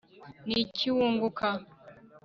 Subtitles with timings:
[0.47, 1.47] ni iki wunguka